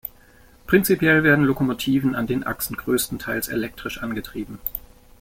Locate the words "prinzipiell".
0.65-1.23